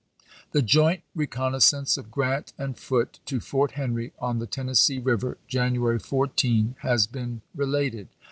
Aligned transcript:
The 0.51 0.63
joint 0.63 1.03
reconnaissance 1.13 1.95
of 1.95 2.09
Grrant 2.09 2.53
and 2.57 2.75
Foote 2.75 3.19
to 3.27 3.39
Fort 3.39 3.73
Henry 3.73 4.13
on 4.17 4.39
the 4.39 4.47
Tennessee 4.47 4.97
River, 4.97 5.37
January 5.47 5.99
14, 5.99 6.75
has 6.79 7.05
been 7.05 7.43
related. 7.55 8.07